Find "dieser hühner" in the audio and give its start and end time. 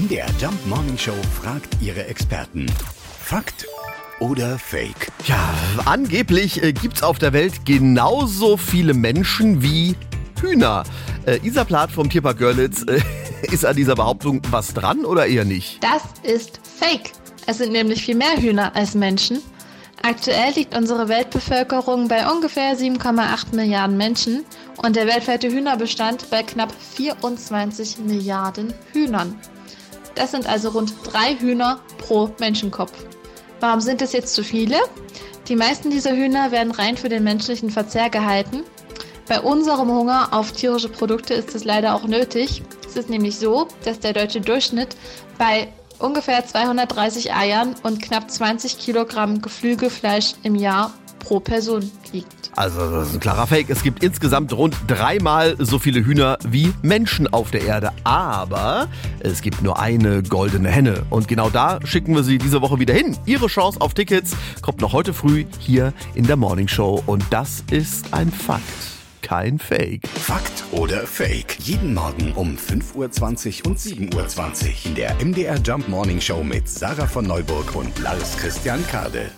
35.88-36.50